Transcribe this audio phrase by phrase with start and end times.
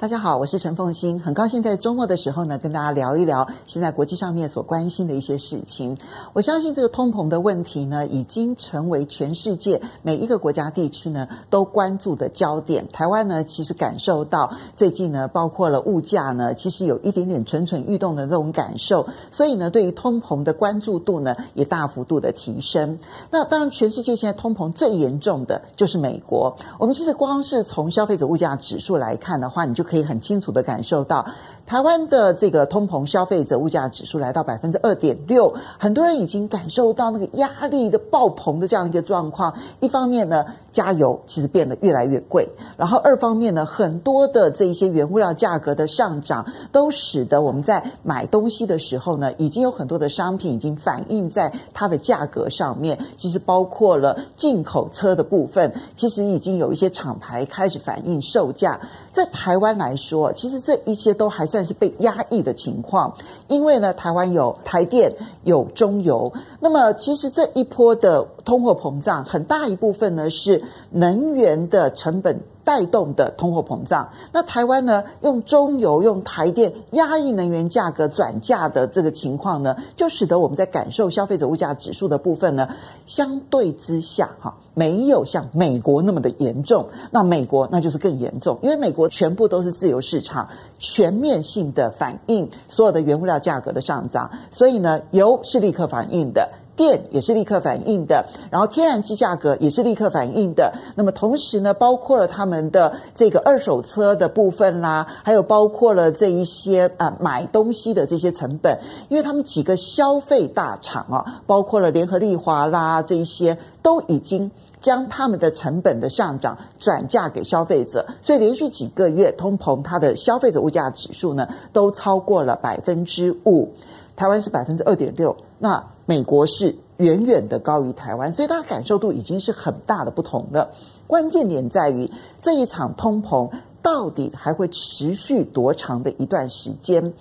[0.00, 5.98] 大家好，我是陈凤欣，很高兴在周末的时候呢，跟大家聊一聊现在国际上面所关心的一些事情。
[6.34, 12.86] 我相信这个通膨的问题呢，已经成为全世界每一个国家地区呢都关注的焦点。
[12.92, 23.00] 台湾呢，其实感受到最近呢，包括了物价呢，其实有一点点蠢蠢欲动的这种感受，所以呢，对于通膨的关注度呢，也大幅度的提升。
[23.32, 26.56] 那当然，全世界现在通膨最严重的就是美国。
[26.78, 31.26] 我们其实光是从消费者物价指数来看的话，你就可以很清楚的感受到，
[31.66, 39.54] 台湾的这个通膨消费者物价指数来到百分之二点六，很多人已经感受到那个压力的爆棚的这样一个状况。
[39.80, 40.44] 一方面呢，
[40.78, 52.96] 加油其实变得越来越贵，然后二方面呢，很多的这一些原物料价格的上涨，都使得我们在买东西的时候呢，已经有很多的商品已经反映在它的价格上面。
[53.16, 58.78] 其实包括了进口车的部分，其实已经有一些厂牌开始反映售价。
[59.12, 63.12] 在台湾来说，其实这一些都还算是被压抑的情况，
[63.48, 65.12] 因为呢，台湾有台电，
[65.42, 66.32] 有中油。
[66.60, 74.10] 那么，其实这一波的通货膨胀，很大一部分呢是能源的成本带动的通货膨胀。
[74.32, 82.68] 那台湾呢，用中油、用台电压抑能源价格转嫁的这个情况呢，就使得我们在感受消费者物价指数的部分呢，
[83.06, 84.56] 相对之下，哈。
[84.74, 100.72] 没有像美国那么的严重，那美国那就是更严重，因为美国全部都是自由市场，全面性的反映所有的原物料价格的上涨，所以呢，油是立刻反映的，电也是立刻反映的，然后天然气价格也是立刻反映的。
[100.94, 114.50] 那么同时呢，包括了他们的这个二手车的部分啦，还有包括了这一些啊买东西的这些成本，因为他们几个消费大厂啊，包括了联合利华啦这一些都已经。
[114.80, 123.72] 将他们的成本的上涨转嫁给消费者，所以连续几个月通膨，它的消费者物价指数呢都超过了百分之五。
[124.14, 130.70] 台湾是百分之二点六，那美国是远远的高于台湾，所以大家感受度已经是很大的不同了。
[131.06, 132.10] 关键点在于
[132.40, 133.50] 这一场通膨
[133.82, 137.12] 到底还会持续多长的一段时间？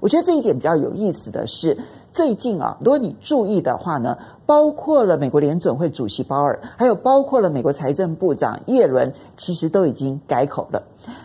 [0.00, 1.78] 我觉得这一点比较有意思的是，
[2.12, 4.18] 最近啊，如果你注意的话呢。
[4.46, 10.82] 包括了美国联准会主席鲍尔，还有包括了美国财政部长耶伦，其实都已经改口了。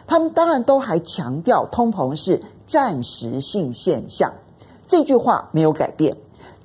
[0.07, 4.31] 他们当然都还强调通膨是暂时性现象，
[4.87, 6.15] 这句话没有改变。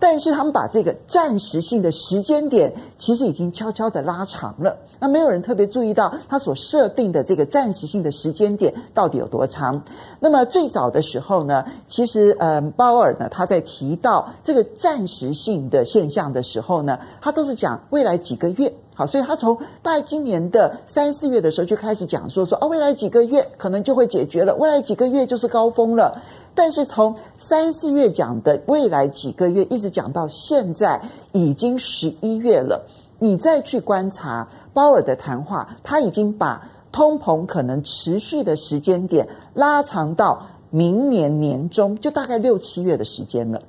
[0.04, 4.76] 但是他们把这个暂时性的时间点，其实已经悄悄的拉长了。
[5.00, 9.82] 那没有人特别注意到他所设定的这个暂时性的时间点到底有多长。
[10.20, 18.74] 那么最早的时候呢，其实呃，鲍尔呢他在提到这个暂时性的现象的时候呢，他都是讲未来几个月。
[18.94, 26.20] 好，所以他从大概今年的三四月的时候就开始讲说说哦，未来几个月可能就会解决了，未来几个月就是高峰了。
[26.54, 31.00] 但是从三四月讲的未来几个月，一直讲到现在
[31.32, 32.86] 已经十一月了，
[33.18, 43.60] 你再去观察鲍尔的谈话，他已经把通膨可能持续的时间点拉长到明年年中，就大概六七月的时间了。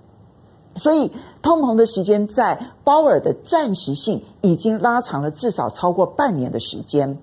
[0.75, 7.17] 所以通膨的时间在鲍尔的暂时性已经拉长了至少超过半年的时间。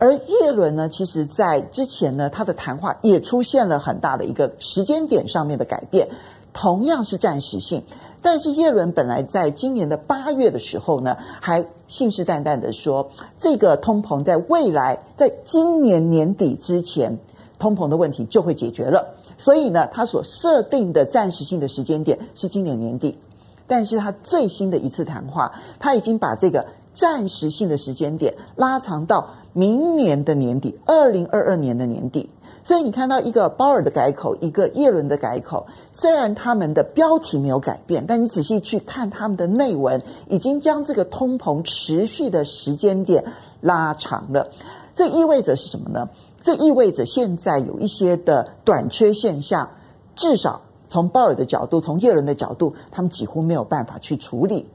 [0.00, 6.08] 而叶伦呢，其实在之前呢，他的谈话也出现了很大的一个时间点上面的改变，
[6.54, 7.82] 同样是暂时性。
[8.22, 17.18] 但是叶伦本来在今年的八月的时候呢，还信誓旦旦的说，这个通膨在未来，在今年年底之前，
[17.58, 19.16] 通膨的问题就会解决了。
[19.36, 23.18] 所以呢，他所设定的暂时性的时间点是今年年底。
[23.66, 29.28] 但是他最新的一次谈话，他已经把这个暂时性的时间点拉长到。
[29.52, 32.30] 明年的年底，二零二二年的年底，
[32.64, 43.24] 所以你看到一个鲍尔的改口，一个耶伦的改口，虽然他们的标题没有改变，但你仔细去看他们的内文，已经将这个通膨持续的时间点
[43.60, 44.48] 拉长了。
[44.94, 46.08] 这意味着是什么呢？
[46.42, 49.70] 这意味着现在有一些的短缺现象，
[50.14, 54.66] 至少从鲍尔的角度，从耶伦的角度，他们几乎没有办法去处理。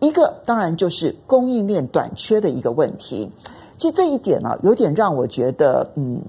[0.00, 3.30] 一个当然就是供应链短缺的一个问题。
[3.82, 6.22] 其实这一点呢、有点让我觉得，嗯，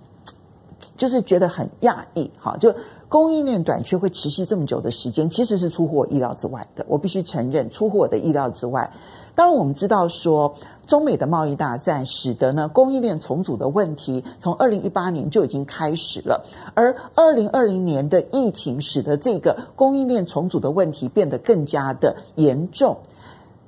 [0.98, 2.58] 就是觉得很讶异哈。
[2.58, 2.74] 就
[3.08, 6.84] 供应链短缺会持续这么久的时间，其实是出乎我意料之外的。
[6.88, 8.92] 我必须承认，出乎我的意料之外。
[9.36, 10.56] 当然，我们知道说，
[10.88, 22.98] 中美的贸易大战使得呢供应链重组的问题，从二零一八年就已经开始了，而二零二零年的疫情使得这个供应链重组的问题变得更加的严重。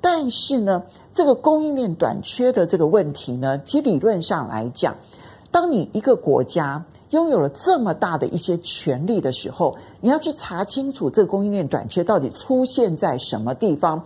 [0.01, 0.83] 但是呢，
[1.15, 4.95] 这个供应链短缺的这个问题呢，其理论上来讲，
[5.49, 14.05] 当你一个国家拥有了这么大的一些权力的时候，你要去查清楚这个供应链短缺到底出现在什么地方。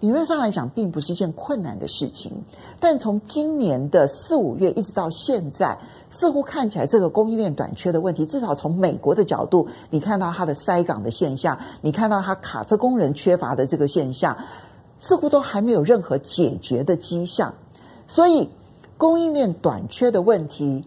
[0.00, 2.42] 理论上来讲，并不是一件困难的事情，
[2.80, 5.78] 但从今年的四五月一直到现在，
[6.10, 14.36] 似乎看起来这个供应链短缺的问题，至少从美国的角度，你看到它的塞港的现象，你看到它卡车工人缺乏的这个现象，
[15.04, 17.54] 似乎都还没有任何解决的迹象。
[18.06, 18.50] 所以，
[18.96, 20.84] 供应链短缺的问题，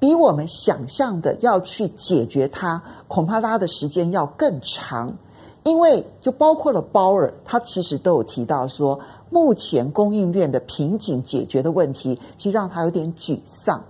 [0.00, 5.14] 比我们想象的要去解决它，恐怕拉的时间要更长。
[5.62, 8.98] 因为就包括了鲍尔，他其实都有提到说，
[9.30, 13.84] 目前供应链的瓶颈解决的问题，其实让他有点沮丧。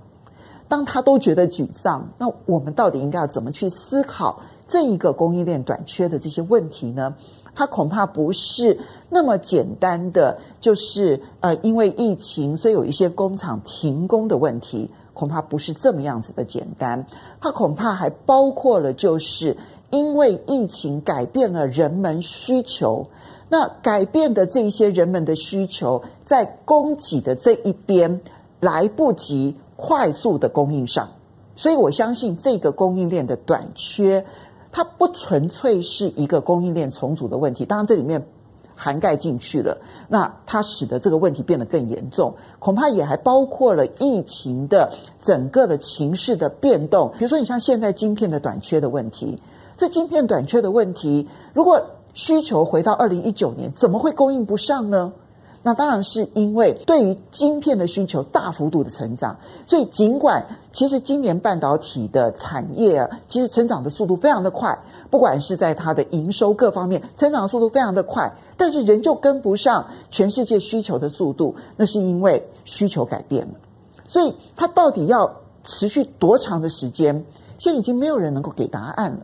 [0.68, 7.14] 当他都觉得沮丧，那我们到底应该要怎么去思考这一个供应链短缺的这些问题呢？
[7.54, 8.78] 它恐怕不是
[9.08, 17.06] 那么简单的，就是呃，因为疫情，所以有一些工厂停工的问题，恐怕不是这么样子的简单。
[17.40, 19.56] 它恐怕还包括了就是。
[19.90, 23.08] 因为疫情改变了人们需求，
[23.50, 28.22] 那改变的这一些人们的需求，在供给的这一边
[28.58, 31.10] 来不及快速的供应上，
[31.56, 34.24] 所以我相信这个供应链的短缺，
[34.72, 38.26] 它不纯粹是一个供应链重组的问题，当然这里面
[38.74, 39.78] 涵盖进去了，
[40.08, 49.40] 那它使得这个问题变得更严重，恐怕也还包括了疫情的整个的情势的变动，比如说你像现在晶片的短缺的问题。
[49.78, 51.82] 这晶片短缺的问题，如果
[52.14, 55.12] 需求回到二零一九年，怎么会供应不上呢？
[55.64, 59.36] 那当然是因为对于晶片的需求大幅度的成长，
[59.66, 64.76] 所以尽管其实今年半导体的产业啊，其实成长的速度非常的快，
[65.08, 73.54] 不管是在它的营收各方面，成长的速度非常的快，但是仍旧跟不上全世界需求的速度，那是因为需求改变了。
[74.08, 75.32] 所以它到底要
[75.62, 77.24] 持续多长的时间，
[77.58, 79.18] 现在已经没有人能够给答案了。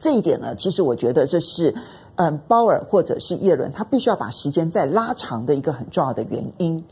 [0.00, 1.74] 这一点呢，其实我觉得这是，
[2.16, 6.84] 嗯，鲍尔或者是耶伦，他必须要把时间再拉长的一个很重要的原因。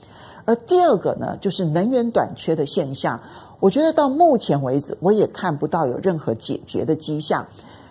[0.46, 3.20] 而第二个呢，就是能源短缺的现象，
[3.60, 7.46] 我觉得到目前为止，我也看不到有任何解决的迹象。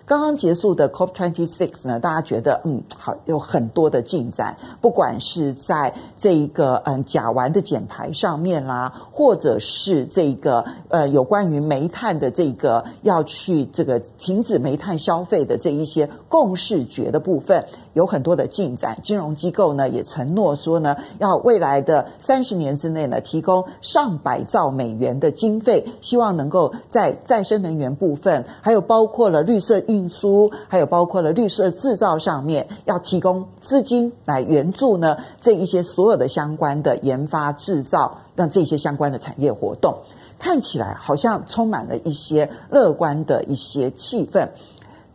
[0.09, 17.65] 刚刚结束的 COP26 呢，大家觉得嗯好，有很多的进展，不管是在这一个嗯甲烷的减排上面啦，或者是这个呃有关于煤炭的这个要去这个停止煤炭消费的这一些共识决的部分。
[17.93, 39.97] 有很多的进展，金融机构呢也承诺说呢，要未来的三十年之内呢，提供上百兆美元的经费，希望能够在再生能源部分，还有包括了绿色运运输，还有包括了绿色制造上面，要提供资金来援助呢这一些所有的相关的研发制造，让这些相关的产业活动
[40.39, 44.49] 看起来好像充满了一些乐观的一些气氛。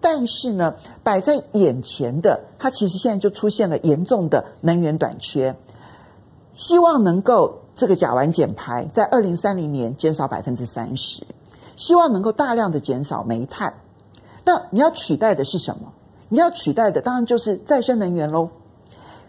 [0.01, 5.57] 但是呢，摆在眼前的，它其实现在就出现了严重的能源短缺。
[6.53, 11.27] 希望能够这个甲烷减排在二零三零年减少百分之三十，
[11.77, 13.75] 希望能够大量的减少煤炭。
[14.45, 15.93] 那你要取代的是什么？
[16.29, 18.49] 你要取代的当然就是再生能源喽。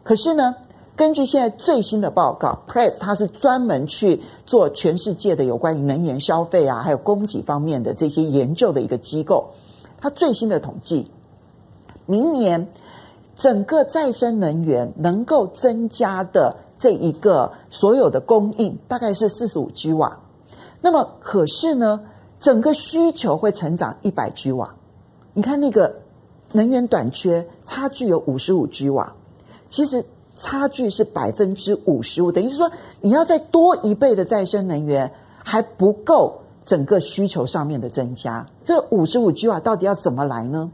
[0.04, 0.56] 可是呢，
[0.96, 9.52] 根据现在最新的报告，PRES 它是专门去做全世界的有关于能源消费啊，还有供给方面的这些研究的一个机构。
[10.00, 11.12] 它最新的统计，
[12.06, 12.68] 明年
[13.36, 20.20] 整个再生能源能够增加的这一个所有的供应大概是四十五 G 瓦，
[20.82, 22.02] 那么可是呢，
[22.40, 24.76] 整个需求会成长一百 G 瓦。
[25.36, 26.02] 你看那个
[26.54, 29.14] 能源短缺差距有五十五 G 瓦，
[29.70, 30.04] 其实
[30.36, 35.12] 差距是百分之五十五，等于是说你要再多一倍的再生能源
[35.44, 36.42] 还不够。
[36.66, 40.72] 整个需求上面的增加，这五十五 G 瓦到底要怎么来呢？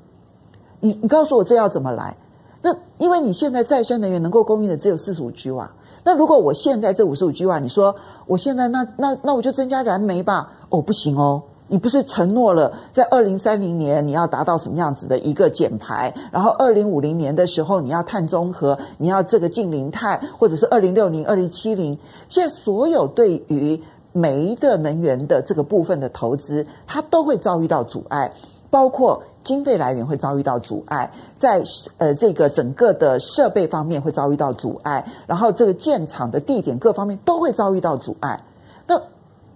[0.80, 2.16] 你你告诉我这要怎么来？
[2.62, 5.70] 那因为你现在再生能源能够供应的只有四十五 G 瓦，
[6.06, 7.94] 那如果我现在这五十五 G 瓦，你说
[8.26, 10.54] 我现在那那那我就增加燃煤吧？
[10.70, 21.98] 哦，不行哦，你不是承诺了在二零三零年你要达到什么样子的一个减排，然后二零五零年的时候你要碳中和，你要这个净零碳，或者是二零六零、二零七零，
[22.28, 28.34] 现在所有对于煤的能源的这个部分的投资，它都会遭遇到阻碍，
[28.70, 31.64] 包括经费来源会遭遇到阻碍，在
[32.00, 38.42] 呃这个整个的设备方面会遭遇到阻碍，然后这个建厂的地点各方面都会遭遇到阻碍。
[38.88, 39.02] 那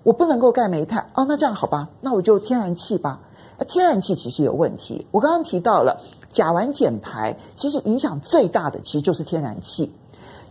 [0.05, 3.19] 我不能够盖煤炭哦，那这样好吧，那我就天然气吧。
[3.67, 5.99] 天然气其实有问题，我刚刚提到了
[6.31, 9.91] 甲烷减排，其实影响最大的其实就是天然气，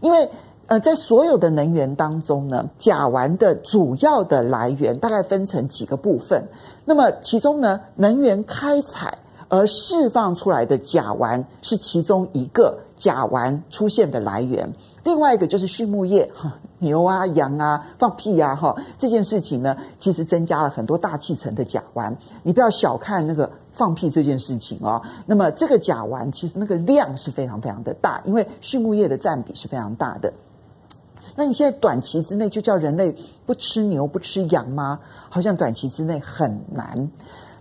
[0.01, 0.29] 因为。
[0.67, 6.43] 呃，在所有的能源当中呢，甲烷的主要的来源大概分成几个部分。
[6.87, 9.19] 那么其中呢，能源开采
[9.51, 14.73] 而释放出来的甲烷是其中一个甲烷出现的来源。
[15.03, 16.33] 另外一个就是畜牧业，
[16.79, 22.15] 牛啊、羊啊放屁呀，哈，这件事情呢，其实增加了很多大气层的甲烷。
[22.43, 25.03] 你不要小看那个放屁这件事情哦。
[25.27, 30.33] 那么这个甲烷其实那个量是非常非常的大，因为畜牧业的占比是非常大的。
[31.37, 35.01] 那你现在短期之内就叫人类不吃牛不吃羊吗？
[35.29, 37.11] 好像短期之内很难。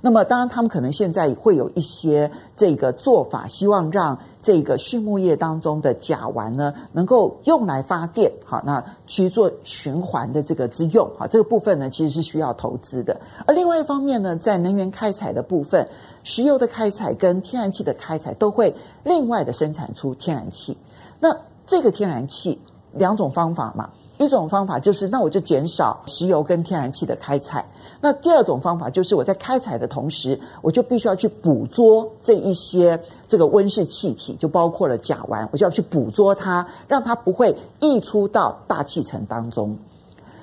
[0.06, 13.22] 那么当然，他们可能现在会有一些这个做法，希望让这个畜牧业当中的甲烷呢，能够用来发电，好，那去做循环的这个之用，好，这个部分呢其实是需要投资的。
[13.46, 15.88] 而另外一方面呢，在能源开采的部分，
[16.26, 20.78] 石油的开采跟天然气的开采都会另外的生产出天然气。
[21.22, 21.34] 那
[21.66, 22.60] 这个天然气
[22.92, 27.64] 两种方法嘛，一种方法就是那我就减少石油跟天然气的开采。
[28.06, 39.78] 那第二种方法就是我在开采的同时，我就必须要去捕捉这一些这个温室气体，就包括了甲烷，我就要去捕捉它，让它不会溢出到大气层当中。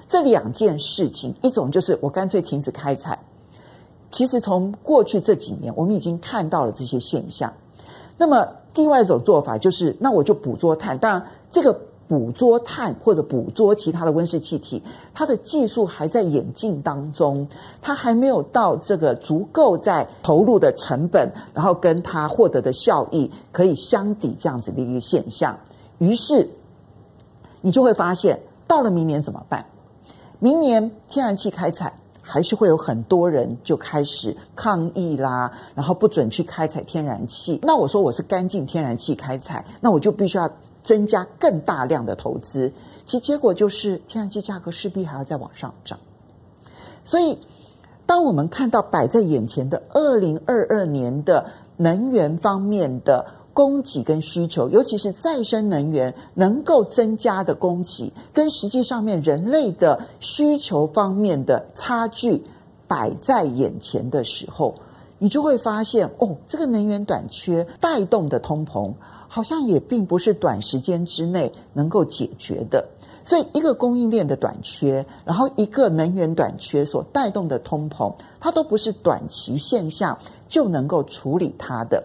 [0.08, 3.18] 这两件事情，一种就是我干脆停止开采。
[4.10, 7.52] 其实从过去这几年，我们已经看到了这些现象。
[8.16, 10.96] 那么另外一种做法就是，那我就捕捉碳。
[10.96, 11.78] 当然这个。
[12.10, 14.82] 捕捉碳或者捕捉其他的温室气体，
[15.14, 17.46] 它的技术还在演进当中，
[17.80, 25.56] 它还没有到这个足够在投入的成本，然后跟它获得的效益可以相抵这样子的一个现象。
[25.98, 26.48] 于是
[27.60, 29.66] 你就会发现，到了明年怎么办？
[30.40, 37.60] 明年天然气开采还是会有很多人就开始抗议啦，然后不准去开采天然气。
[37.62, 40.50] 那我说我是干净天然气开采，那我就必须要。
[40.82, 42.72] 增加更大量的投资，
[43.06, 45.98] 其结果就是天然气价格势必还要再往上涨。
[47.04, 47.38] 所以，
[48.06, 51.46] 当我们看到摆在眼前的二零二二年的
[51.76, 62.44] 能源方面的供给跟需求，尤其是再生能源能够增加的供给，跟实际上面人类的需求方面的差距
[62.86, 64.74] 摆在眼前的时候，
[65.18, 68.92] 你就会发现，哦，这个能源短缺带动的通膨。
[69.32, 72.84] 好像也并不是短时间之内能够解决的，
[73.24, 80.18] 所以一个供应链的短缺，然后一个能源短缺所带动的通膨，它都不是短期现象
[80.48, 82.02] 就能够处理它的。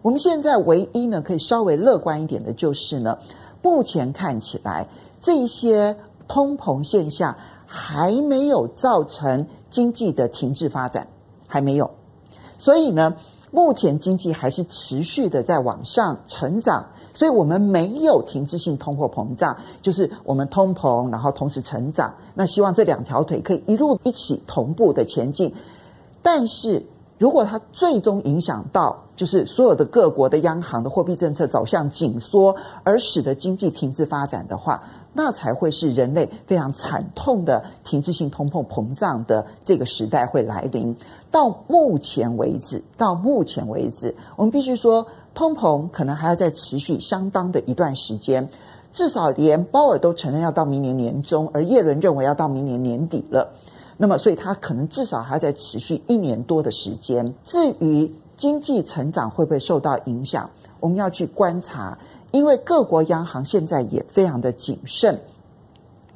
[0.00, 3.18] 我们现在唯一呢可以稍微乐观一点的就是呢，
[3.60, 4.88] 目前看起来
[5.20, 5.94] 这一些
[6.26, 11.08] 通膨现象还没有造成经济的停滞发展，
[11.46, 11.90] 还没有，
[12.56, 13.16] 所以呢。
[13.54, 22.14] 目前经济还是持续的在往上成长，所以我们没有停滞性通货膨胀，就是我们通膨，然后同时成长。
[22.34, 25.54] 那希望这两条腿可以一路一起同步的前进。
[26.20, 26.82] 但是
[27.18, 40.96] 如果它最终影响到，就是所有的各国的央行的货币政策走向紧缩，而使得经济停滞发展的话，那才会是人类非常惨痛的停滞性通货膨胀的这个时代会来临。
[41.30, 48.48] 到目前为止，到目前为止，我们必须说，通膨可能还要再持续相当的一段时间，
[48.92, 53.52] 至少连鲍尔都承认要到明年年中，而叶伦认为要到明年年底了。
[53.96, 57.34] 那么，所以它可能至少还在持续一年多的时间。
[57.44, 61.96] 至于经济成长会不会受到影响，我们要去观察。
[62.32, 65.20] 因为各国央行现在也非常的谨慎，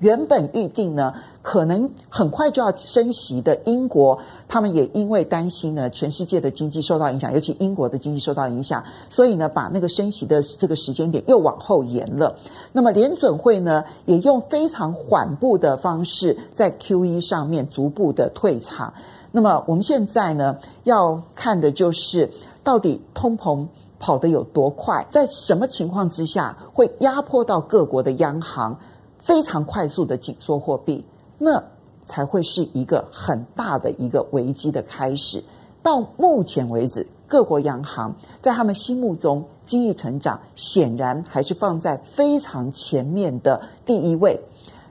[0.00, 12.36] 原本预定呢，可能很快就要升息的英国，他们也因为担心呢，全世界的经济受到影响，尤其英国的经济受到影响，所以呢，把那个升息的这个时间点又往后延了。
[12.72, 18.94] 那么联准会呢，也用非常缓步的方式，在 QE 上面逐步的退场。
[19.32, 22.30] 那么我们现在呢，要看的就是
[22.62, 23.66] 到底通膨。
[24.00, 25.04] 跑得有多快？
[25.10, 28.78] 在什么情况之下会压迫到各国的央行
[29.28, 31.04] 非常快速的紧缩货币？
[31.36, 31.62] 那
[32.06, 35.44] 才会是一个很大的一个危机的开始。
[35.82, 44.40] 到目前为止，各国央行在他们心目中经济成长显然还是放在非常前面的第一位。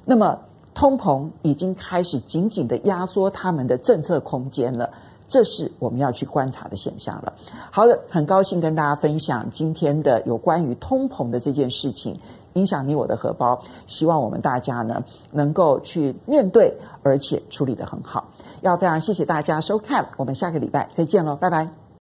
[0.06, 0.40] 那么
[0.76, 4.88] 通膨已经开始紧紧的压缩他们的政策空间了。
[5.28, 7.34] 这是我们要去观察的现象了。
[7.70, 12.18] 好的，很高兴跟大家分享今天的有关于通膨的这件事情，
[12.58, 13.62] 影响你我的荷包。
[13.86, 16.74] 希望我们大家呢能够去面对，
[17.04, 18.30] 而且处理得很好。
[18.62, 21.87] 要非常谢谢大家收看，我们下个礼拜再见喽，拜拜。